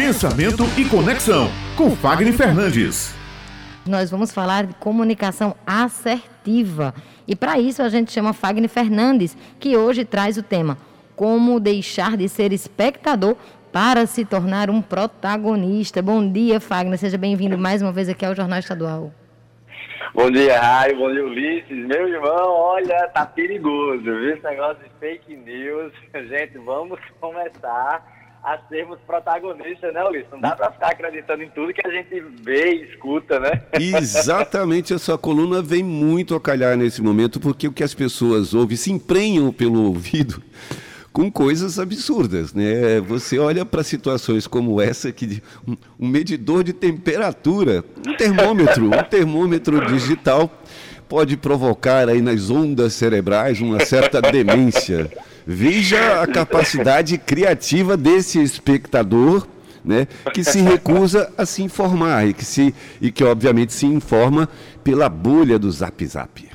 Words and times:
Pensamento 0.00 0.62
e 0.78 0.88
Conexão, 0.88 1.50
com 1.76 1.90
Fagner 1.90 2.32
Fernandes. 2.32 3.14
Nós 3.86 4.10
vamos 4.10 4.32
falar 4.32 4.64
de 4.64 4.72
comunicação 4.76 5.54
assertiva. 5.66 6.94
E 7.28 7.36
para 7.36 7.58
isso 7.58 7.82
a 7.82 7.88
gente 7.90 8.10
chama 8.10 8.32
Fagner 8.32 8.70
Fernandes, 8.70 9.36
que 9.60 9.76
hoje 9.76 10.06
traz 10.06 10.38
o 10.38 10.42
tema 10.42 10.78
Como 11.14 11.60
deixar 11.60 12.16
de 12.16 12.30
ser 12.30 12.50
espectador 12.50 13.36
para 13.70 14.06
se 14.06 14.24
tornar 14.24 14.70
um 14.70 14.80
protagonista. 14.80 16.00
Bom 16.00 16.26
dia, 16.32 16.60
Fagner. 16.60 16.96
Seja 16.96 17.18
bem-vindo 17.18 17.58
mais 17.58 17.82
uma 17.82 17.92
vez 17.92 18.08
aqui 18.08 18.24
ao 18.24 18.34
Jornal 18.34 18.58
Estadual. 18.58 19.12
Bom 20.14 20.30
dia, 20.30 20.58
Raio. 20.58 20.96
Bom 20.96 21.12
dia, 21.12 21.26
Ulisses. 21.26 21.86
Meu 21.86 22.08
irmão, 22.08 22.52
olha, 22.52 23.06
tá 23.08 23.26
perigoso, 23.26 24.02
viu? 24.02 24.32
Esse 24.32 24.44
negócio 24.44 24.82
de 24.82 24.90
fake 24.98 25.36
news. 25.36 25.92
Gente, 26.26 26.56
vamos 26.56 26.98
começar 27.20 28.02
a 28.42 28.58
sermos 28.68 28.98
protagonistas, 29.06 29.92
né, 29.92 30.02
Ulisses? 30.04 30.30
Não 30.32 30.40
dá 30.40 30.56
para 30.56 30.72
ficar 30.72 30.88
acreditando 30.92 31.42
em 31.42 31.50
tudo 31.50 31.72
que 31.72 31.86
a 31.86 31.90
gente 31.90 32.20
vê 32.42 32.72
e 32.72 32.84
escuta, 32.84 33.38
né? 33.38 33.62
Exatamente, 33.72 34.94
essa 34.94 35.16
coluna 35.18 35.60
vem 35.60 35.82
muito 35.82 36.34
a 36.34 36.40
calhar 36.40 36.76
nesse 36.76 37.02
momento, 37.02 37.38
porque 37.38 37.68
o 37.68 37.72
que 37.72 37.84
as 37.84 37.94
pessoas 37.94 38.54
ouvem 38.54 38.76
se 38.76 38.90
emprenham 38.90 39.52
pelo 39.52 39.84
ouvido 39.84 40.42
com 41.12 41.30
coisas 41.30 41.78
absurdas, 41.78 42.54
né? 42.54 43.00
Você 43.00 43.38
olha 43.38 43.64
para 43.64 43.82
situações 43.82 44.46
como 44.46 44.80
essa 44.80 45.10
que 45.12 45.42
um, 45.66 46.08
medidor 46.08 46.62
de 46.62 46.72
temperatura, 46.72 47.84
um 48.06 48.16
termômetro, 48.16 48.86
um 48.86 49.02
termômetro 49.02 49.84
digital 49.86 50.50
pode 51.08 51.36
provocar 51.36 52.08
aí 52.08 52.22
nas 52.22 52.50
ondas 52.50 52.92
cerebrais 52.94 53.60
uma 53.60 53.84
certa 53.84 54.22
demência. 54.22 55.10
Veja 55.46 56.22
a 56.22 56.26
capacidade 56.26 57.18
criativa 57.18 57.96
desse 57.96 58.42
espectador, 58.42 59.46
né, 59.84 60.06
que 60.34 60.44
se 60.44 60.60
recusa 60.60 61.32
a 61.38 61.46
se 61.46 61.62
informar 61.62 62.26
e 62.26 62.34
que, 62.34 62.44
se, 62.44 62.74
e 63.00 63.10
que 63.10 63.24
obviamente 63.24 63.72
se 63.72 63.86
informa 63.86 64.48
pela 64.84 65.08
bolha 65.08 65.58
do 65.58 65.70
Zap 65.70 66.04
Zap. 66.06 66.50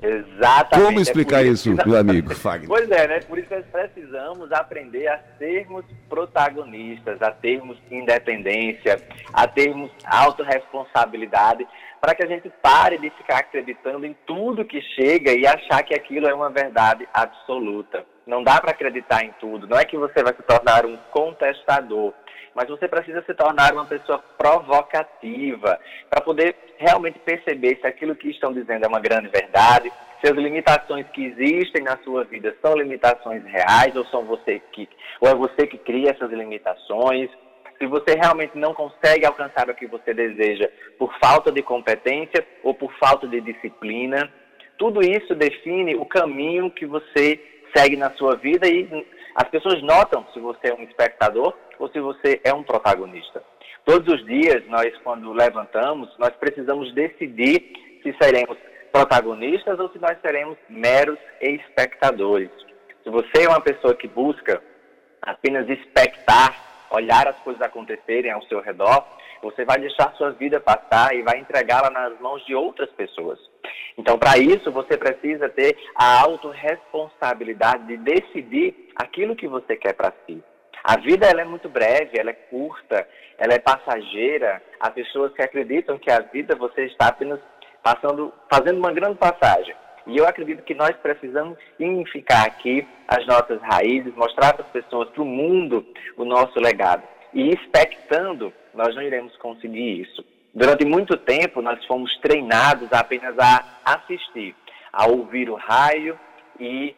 Exatamente. 0.00 0.86
Como 0.86 1.00
explicar 1.00 1.44
é 1.44 1.48
isso, 1.48 1.74
meu 1.84 1.96
amigo 1.96 2.34
Fagner? 2.34 2.68
Pois 2.68 2.88
é, 2.90 3.08
né? 3.08 3.20
Por 3.20 3.38
isso 3.38 3.48
nós 3.50 3.64
precisamos 3.66 4.52
aprender 4.52 5.08
a 5.08 5.20
sermos 5.38 5.84
protagonistas, 6.08 7.20
a 7.20 7.30
termos 7.32 7.76
independência, 7.90 9.00
a 9.32 9.46
termos 9.48 9.90
autorresponsabilidade, 10.04 11.66
para 12.00 12.14
que 12.14 12.22
a 12.22 12.28
gente 12.28 12.48
pare 12.62 12.98
de 12.98 13.10
ficar 13.10 13.38
acreditando 13.38 14.06
em 14.06 14.14
tudo 14.24 14.64
que 14.64 14.80
chega 14.80 15.32
e 15.32 15.46
achar 15.46 15.82
que 15.82 15.94
aquilo 15.94 16.28
é 16.28 16.34
uma 16.34 16.50
verdade 16.50 17.08
absoluta. 17.12 18.04
Não 18.28 18.42
dá 18.42 18.60
para 18.60 18.72
acreditar 18.72 19.24
em 19.24 19.32
tudo. 19.40 19.66
Não 19.66 19.78
é 19.78 19.86
que 19.86 19.96
você 19.96 20.22
vai 20.22 20.34
se 20.34 20.42
tornar 20.42 20.84
um 20.84 20.98
contestador, 21.10 22.12
mas 22.54 22.68
você 22.68 22.86
precisa 22.86 23.22
se 23.22 23.32
tornar 23.32 23.72
uma 23.72 23.86
pessoa 23.86 24.18
provocativa 24.36 25.80
para 26.10 26.20
poder 26.20 26.54
realmente 26.76 27.18
perceber 27.20 27.78
se 27.80 27.86
aquilo 27.86 28.14
que 28.14 28.28
estão 28.28 28.52
dizendo 28.52 28.84
é 28.84 28.86
uma 28.86 29.00
grande 29.00 29.28
verdade, 29.28 29.90
se 30.20 30.30
as 30.30 30.36
limitações 30.36 31.06
que 31.08 31.24
existem 31.24 31.82
na 31.82 31.96
sua 32.04 32.24
vida 32.24 32.54
são 32.60 32.76
limitações 32.76 33.42
reais 33.46 33.96
ou 33.96 34.04
são 34.08 34.26
você 34.26 34.60
que 34.72 34.86
ou 35.22 35.28
é 35.30 35.34
você 35.34 35.66
que 35.66 35.78
cria 35.78 36.10
essas 36.10 36.30
limitações. 36.30 37.30
Se 37.78 37.86
você 37.86 38.14
realmente 38.14 38.58
não 38.58 38.74
consegue 38.74 39.24
alcançar 39.24 39.70
o 39.70 39.74
que 39.74 39.86
você 39.86 40.12
deseja 40.12 40.68
por 40.98 41.16
falta 41.18 41.50
de 41.50 41.62
competência 41.62 42.46
ou 42.62 42.74
por 42.74 42.92
falta 42.98 43.26
de 43.26 43.40
disciplina, 43.40 44.30
tudo 44.76 45.00
isso 45.00 45.34
define 45.34 45.96
o 45.96 46.04
caminho 46.04 46.70
que 46.70 46.84
você 46.84 47.57
segue 47.74 47.96
na 47.96 48.10
sua 48.12 48.36
vida 48.36 48.68
e 48.68 48.88
as 49.34 49.48
pessoas 49.48 49.82
notam 49.82 50.26
se 50.32 50.40
você 50.40 50.68
é 50.68 50.74
um 50.74 50.82
espectador 50.82 51.54
ou 51.78 51.88
se 51.88 52.00
você 52.00 52.40
é 52.44 52.52
um 52.52 52.62
protagonista. 52.62 53.42
Todos 53.84 54.12
os 54.12 54.24
dias, 54.26 54.66
nós, 54.66 54.92
quando 55.02 55.32
levantamos, 55.32 56.10
nós 56.18 56.30
precisamos 56.38 56.92
decidir 56.92 57.72
se 58.02 58.14
seremos 58.20 58.58
protagonistas 58.92 59.78
ou 59.78 59.88
se 59.90 59.98
nós 59.98 60.18
seremos 60.20 60.58
meros 60.68 61.18
espectadores. 61.40 62.50
Se 63.02 63.10
você 63.10 63.44
é 63.44 63.48
uma 63.48 63.60
pessoa 63.60 63.94
que 63.94 64.08
busca 64.08 64.62
apenas 65.22 65.68
expectar, 65.68 66.54
olhar 66.90 67.28
as 67.28 67.36
coisas 67.38 67.62
acontecerem 67.62 68.30
ao 68.30 68.42
seu 68.42 68.60
redor, 68.60 69.04
você 69.42 69.64
vai 69.64 69.78
deixar 69.78 70.12
sua 70.14 70.30
vida 70.30 70.60
passar 70.60 71.14
e 71.14 71.22
vai 71.22 71.38
entregá-la 71.38 71.90
nas 71.90 72.18
mãos 72.20 72.44
de 72.46 72.54
outras 72.54 72.90
pessoas. 72.90 73.38
Então, 73.96 74.18
para 74.18 74.38
isso, 74.38 74.70
você 74.70 74.96
precisa 74.96 75.48
ter 75.48 75.76
a 75.94 76.20
autorresponsabilidade 76.22 77.86
de 77.86 77.96
decidir 77.96 78.90
aquilo 78.96 79.36
que 79.36 79.48
você 79.48 79.76
quer 79.76 79.94
para 79.94 80.12
si. 80.26 80.42
A 80.84 80.96
vida 81.00 81.26
ela 81.26 81.42
é 81.42 81.44
muito 81.44 81.68
breve, 81.68 82.18
ela 82.18 82.30
é 82.30 82.34
curta, 82.34 83.06
ela 83.36 83.52
é 83.52 83.58
passageira. 83.58 84.62
Há 84.80 84.90
pessoas 84.90 85.32
que 85.32 85.42
acreditam 85.42 85.98
que 85.98 86.10
a 86.10 86.20
vida 86.20 86.54
você 86.54 86.86
está 86.86 87.08
apenas 87.08 87.40
passando, 87.82 88.32
fazendo 88.50 88.78
uma 88.78 88.92
grande 88.92 89.18
passagem. 89.18 89.74
E 90.06 90.16
eu 90.16 90.26
acredito 90.26 90.62
que 90.62 90.74
nós 90.74 90.96
precisamos 91.02 91.58
sim 91.76 92.04
ficar 92.06 92.46
aqui 92.46 92.86
as 93.06 93.26
nossas 93.26 93.60
raízes, 93.60 94.14
mostrar 94.14 94.54
para 94.54 94.64
as 94.64 94.70
pessoas, 94.70 95.10
para 95.10 95.22
o 95.22 95.26
mundo, 95.26 95.84
o 96.16 96.24
nosso 96.24 96.58
legado. 96.58 97.02
E 97.32 97.50
expectando, 97.50 98.52
nós 98.74 98.94
não 98.94 99.02
iremos 99.02 99.36
conseguir 99.36 100.00
isso. 100.00 100.24
Durante 100.54 100.84
muito 100.84 101.16
tempo, 101.16 101.60
nós 101.60 101.84
fomos 101.84 102.16
treinados 102.18 102.92
apenas 102.92 103.38
a 103.38 103.80
assistir, 103.84 104.54
a 104.92 105.06
ouvir 105.06 105.50
o 105.50 105.54
raio 105.54 106.18
e 106.58 106.94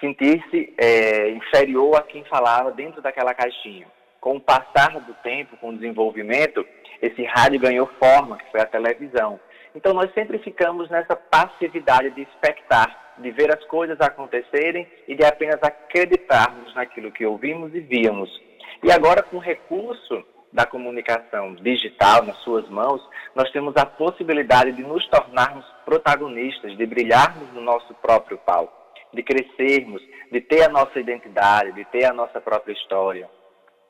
sentir-se 0.00 0.74
é, 0.78 1.30
inferior 1.30 1.96
a 1.96 2.02
quem 2.02 2.24
falava 2.24 2.72
dentro 2.72 3.02
daquela 3.02 3.34
caixinha. 3.34 3.86
Com 4.20 4.36
o 4.36 4.40
passar 4.40 4.98
do 5.00 5.14
tempo, 5.22 5.56
com 5.58 5.70
o 5.70 5.76
desenvolvimento, 5.76 6.66
esse 7.00 7.22
rádio 7.24 7.60
ganhou 7.60 7.86
forma, 7.98 8.38
que 8.38 8.50
foi 8.50 8.60
a 8.60 8.66
televisão. 8.66 9.38
Então 9.74 9.92
nós 9.92 10.12
sempre 10.14 10.38
ficamos 10.38 10.88
nessa 10.90 11.14
passividade 11.14 12.10
de 12.10 12.22
expectar, 12.22 13.14
de 13.18 13.30
ver 13.30 13.54
as 13.54 13.62
coisas 13.66 14.00
acontecerem 14.00 14.86
e 15.06 15.14
de 15.14 15.24
apenas 15.24 15.62
acreditarmos 15.62 16.74
naquilo 16.74 17.12
que 17.12 17.26
ouvimos 17.26 17.74
e 17.74 17.80
víamos. 17.80 18.45
E 18.82 18.90
agora, 18.92 19.22
com 19.22 19.36
o 19.36 19.40
recurso 19.40 20.24
da 20.52 20.64
comunicação 20.64 21.54
digital 21.56 22.24
nas 22.24 22.36
suas 22.38 22.68
mãos, 22.68 23.00
nós 23.34 23.50
temos 23.50 23.76
a 23.76 23.84
possibilidade 23.84 24.72
de 24.72 24.82
nos 24.82 25.06
tornarmos 25.08 25.64
protagonistas, 25.84 26.76
de 26.76 26.86
brilharmos 26.86 27.52
no 27.52 27.60
nosso 27.60 27.92
próprio 27.94 28.38
palco, 28.38 28.72
de 29.12 29.22
crescermos, 29.22 30.02
de 30.32 30.40
ter 30.40 30.64
a 30.64 30.68
nossa 30.68 30.98
identidade, 30.98 31.72
de 31.72 31.84
ter 31.86 32.04
a 32.04 32.12
nossa 32.12 32.40
própria 32.40 32.72
história, 32.72 33.28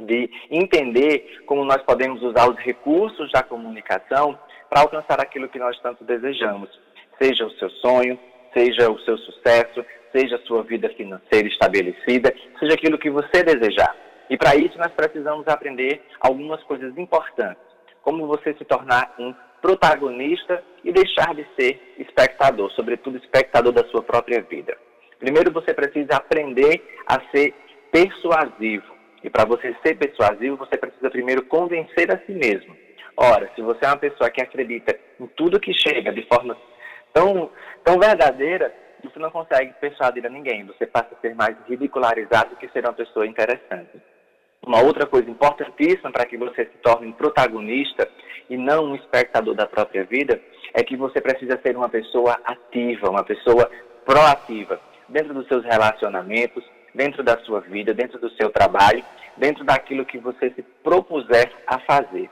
de 0.00 0.30
entender 0.50 1.42
como 1.46 1.64
nós 1.64 1.82
podemos 1.82 2.22
usar 2.22 2.48
os 2.48 2.56
recursos 2.58 3.30
da 3.30 3.42
comunicação 3.42 4.38
para 4.68 4.80
alcançar 4.80 5.20
aquilo 5.20 5.48
que 5.48 5.58
nós 5.58 5.78
tanto 5.80 6.02
desejamos, 6.04 6.70
seja 7.20 7.46
o 7.46 7.50
seu 7.52 7.70
sonho, 7.70 8.18
seja 8.52 8.90
o 8.90 8.98
seu 9.00 9.18
sucesso, 9.18 9.84
seja 10.12 10.36
a 10.36 10.46
sua 10.46 10.62
vida 10.62 10.88
financeira 10.90 11.48
estabelecida, 11.48 12.34
seja 12.58 12.74
aquilo 12.74 12.98
que 12.98 13.10
você 13.10 13.42
desejar. 13.42 14.03
E 14.30 14.36
para 14.36 14.56
isso 14.56 14.78
nós 14.78 14.92
precisamos 14.92 15.46
aprender 15.48 16.02
algumas 16.20 16.62
coisas 16.64 16.96
importantes, 16.96 17.62
como 18.02 18.26
você 18.26 18.54
se 18.54 18.64
tornar 18.64 19.14
um 19.18 19.34
protagonista 19.60 20.62
e 20.82 20.92
deixar 20.92 21.34
de 21.34 21.46
ser 21.58 21.94
espectador, 21.98 22.70
sobretudo 22.72 23.16
espectador 23.16 23.72
da 23.72 23.84
sua 23.88 24.02
própria 24.02 24.42
vida. 24.42 24.76
Primeiro 25.18 25.52
você 25.52 25.72
precisa 25.72 26.16
aprender 26.16 26.82
a 27.06 27.20
ser 27.30 27.54
persuasivo. 27.90 28.92
E 29.22 29.30
para 29.30 29.46
você 29.46 29.74
ser 29.82 29.96
persuasivo, 29.96 30.56
você 30.56 30.76
precisa 30.76 31.08
primeiro 31.08 31.46
convencer 31.46 32.12
a 32.12 32.18
si 32.26 32.32
mesmo. 32.32 32.76
Ora, 33.16 33.50
se 33.54 33.62
você 33.62 33.84
é 33.84 33.88
uma 33.88 33.96
pessoa 33.96 34.28
que 34.28 34.42
acredita 34.42 34.98
em 35.18 35.26
tudo 35.28 35.60
que 35.60 35.72
chega 35.72 36.12
de 36.12 36.26
forma 36.26 36.56
tão, 37.12 37.50
tão 37.82 37.98
verdadeira, 37.98 38.74
você 39.02 39.18
não 39.18 39.30
consegue 39.30 39.72
persuadir 39.80 40.26
a 40.26 40.28
ninguém. 40.28 40.66
Você 40.66 40.86
passa 40.86 41.14
a 41.14 41.20
ser 41.20 41.34
mais 41.34 41.56
ridicularizado 41.68 42.50
do 42.50 42.56
que 42.56 42.68
ser 42.68 42.84
uma 42.84 42.92
pessoa 42.92 43.26
interessante. 43.26 44.02
Uma 44.66 44.82
outra 44.82 45.06
coisa 45.06 45.30
importantíssima 45.30 46.10
para 46.10 46.24
que 46.24 46.38
você 46.38 46.64
se 46.64 46.78
torne 46.82 47.06
um 47.08 47.12
protagonista 47.12 48.08
e 48.48 48.56
não 48.56 48.86
um 48.86 48.94
espectador 48.94 49.54
da 49.54 49.66
própria 49.66 50.04
vida 50.04 50.40
é 50.72 50.82
que 50.82 50.96
você 50.96 51.20
precisa 51.20 51.60
ser 51.62 51.76
uma 51.76 51.88
pessoa 51.88 52.38
ativa, 52.44 53.10
uma 53.10 53.22
pessoa 53.22 53.70
proativa, 54.06 54.80
dentro 55.08 55.34
dos 55.34 55.46
seus 55.48 55.64
relacionamentos, 55.64 56.64
dentro 56.94 57.22
da 57.22 57.38
sua 57.40 57.60
vida, 57.60 57.92
dentro 57.92 58.18
do 58.18 58.30
seu 58.30 58.48
trabalho, 58.48 59.04
dentro 59.36 59.64
daquilo 59.64 60.06
que 60.06 60.18
você 60.18 60.50
se 60.50 60.62
propuser 60.82 61.52
a 61.66 61.78
fazer. 61.80 62.30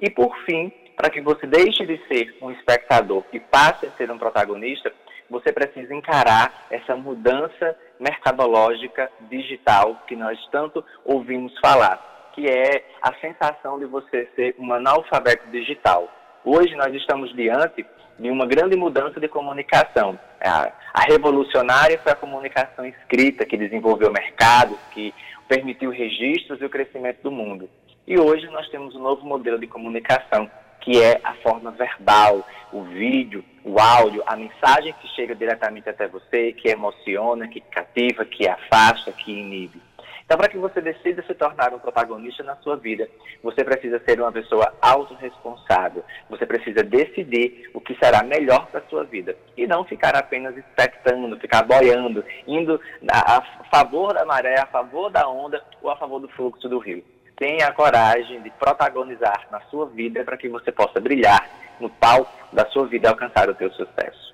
E 0.00 0.08
por 0.08 0.36
fim, 0.44 0.72
para 0.96 1.10
que 1.10 1.20
você 1.20 1.46
deixe 1.46 1.84
de 1.84 2.00
ser 2.06 2.36
um 2.40 2.52
espectador 2.52 3.24
e 3.32 3.40
passe 3.40 3.86
a 3.86 3.90
ser 3.92 4.10
um 4.10 4.18
protagonista, 4.18 4.92
você 5.32 5.50
precisa 5.50 5.94
encarar 5.94 6.66
essa 6.70 6.94
mudança 6.94 7.74
mercadológica 7.98 9.10
digital 9.30 10.02
que 10.06 10.14
nós 10.14 10.38
tanto 10.50 10.84
ouvimos 11.04 11.58
falar, 11.58 12.30
que 12.34 12.46
é 12.46 12.84
a 13.00 13.14
sensação 13.14 13.78
de 13.78 13.86
você 13.86 14.28
ser 14.36 14.54
um 14.58 14.72
analfabeto 14.72 15.48
digital. 15.50 16.08
Hoje 16.44 16.76
nós 16.76 16.94
estamos 16.94 17.34
diante 17.34 17.86
de 18.18 18.30
uma 18.30 18.46
grande 18.46 18.76
mudança 18.76 19.18
de 19.18 19.26
comunicação. 19.26 20.18
A, 20.40 20.70
a 20.92 21.02
revolucionária 21.08 21.98
foi 21.98 22.12
a 22.12 22.16
comunicação 22.16 22.84
escrita, 22.84 23.46
que 23.46 23.56
desenvolveu 23.56 24.12
mercados, 24.12 24.78
que 24.92 25.14
permitiu 25.48 25.90
registros 25.90 26.60
e 26.60 26.64
o 26.64 26.70
crescimento 26.70 27.22
do 27.22 27.30
mundo. 27.30 27.70
E 28.06 28.18
hoje 28.18 28.46
nós 28.48 28.68
temos 28.68 28.94
um 28.94 29.00
novo 29.00 29.24
modelo 29.24 29.58
de 29.58 29.66
comunicação, 29.66 30.50
que 30.82 31.02
é 31.02 31.20
a 31.24 31.34
forma 31.34 31.70
verbal, 31.70 32.46
o 32.72 32.82
vídeo, 32.82 33.44
o 33.64 33.78
áudio, 33.78 34.22
a 34.26 34.36
mensagem 34.36 34.94
que 35.00 35.08
chega 35.08 35.34
diretamente 35.34 35.88
até 35.88 36.06
você, 36.08 36.52
que 36.52 36.68
emociona, 36.68 37.48
que 37.48 37.60
cativa, 37.60 38.24
que 38.24 38.46
afasta, 38.48 39.12
que 39.12 39.32
inibe. 39.32 39.80
Então, 40.24 40.38
para 40.38 40.48
que 40.48 40.56
você 40.56 40.80
decida 40.80 41.22
se 41.26 41.34
tornar 41.34 41.74
um 41.74 41.78
protagonista 41.78 42.42
na 42.42 42.56
sua 42.56 42.76
vida, 42.76 43.08
você 43.42 43.62
precisa 43.62 44.00
ser 44.04 44.20
uma 44.20 44.32
pessoa 44.32 44.72
autorresponsável. 44.80 46.02
Você 46.30 46.46
precisa 46.46 46.82
decidir 46.82 47.70
o 47.74 47.80
que 47.80 47.94
será 47.96 48.22
melhor 48.22 48.66
para 48.68 48.80
a 48.80 48.88
sua 48.88 49.04
vida. 49.04 49.36
E 49.56 49.66
não 49.66 49.84
ficar 49.84 50.16
apenas 50.16 50.56
expectando, 50.56 51.38
ficar 51.38 51.64
boiando, 51.64 52.24
indo 52.46 52.80
a 53.10 53.42
favor 53.70 54.14
da 54.14 54.24
maré, 54.24 54.58
a 54.58 54.66
favor 54.66 55.10
da 55.10 55.28
onda 55.28 55.62
ou 55.82 55.90
a 55.90 55.96
favor 55.96 56.18
do 56.18 56.28
fluxo 56.28 56.68
do 56.68 56.78
rio. 56.78 57.04
Tenha 57.42 57.66
a 57.66 57.72
coragem 57.72 58.40
de 58.40 58.50
protagonizar 58.50 59.48
na 59.50 59.60
sua 59.62 59.86
vida 59.86 60.22
para 60.22 60.36
que 60.36 60.48
você 60.48 60.70
possa 60.70 61.00
brilhar 61.00 61.50
no 61.80 61.90
palco 61.90 62.30
da 62.52 62.64
sua 62.66 62.86
vida 62.86 63.08
e 63.08 63.10
alcançar 63.10 63.50
o 63.50 63.54
teu 63.54 63.68
sucesso. 63.72 64.32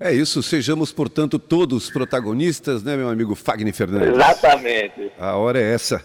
É 0.00 0.10
isso, 0.10 0.42
sejamos, 0.42 0.90
portanto, 0.90 1.38
todos 1.38 1.90
protagonistas, 1.90 2.82
né, 2.82 2.96
meu 2.96 3.10
amigo 3.10 3.34
Fagner 3.34 3.74
Fernandes? 3.74 4.14
Exatamente. 4.14 5.12
A 5.18 5.36
hora 5.36 5.60
é 5.60 5.74
essa. 5.74 6.02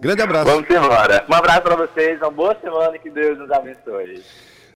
Grande 0.00 0.22
abraço. 0.22 0.44
Vamos 0.44 0.70
embora. 0.70 1.26
Um 1.28 1.34
abraço 1.34 1.62
para 1.62 1.74
vocês, 1.74 2.18
uma 2.18 2.30
boa 2.30 2.56
semana 2.60 2.94
e 2.94 3.00
que 3.00 3.10
Deus 3.10 3.36
nos 3.36 3.50
abençoe. 3.50 4.22